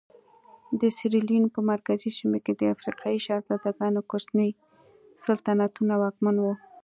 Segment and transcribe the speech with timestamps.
[0.81, 4.49] د سیریلیون په مرکزي سیمو کې د افریقایي شهزادګانو کوچني
[5.25, 6.53] سلطنتونه واکمن وو.